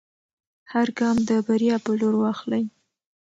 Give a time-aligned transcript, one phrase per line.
[0.71, 2.63] هر ګام د بریا په لور واخلئ.